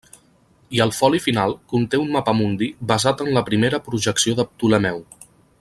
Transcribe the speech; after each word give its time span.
I 0.77 0.79
el 0.85 0.93
foli 0.99 1.19
final 1.25 1.53
conté 1.75 2.01
un 2.05 2.09
mapamundi 2.17 2.71
basat 2.95 3.23
en 3.27 3.33
la 3.39 3.47
primera 3.53 3.85
projecció 3.91 4.39
de 4.41 4.51
Ptolemeu. 4.53 4.99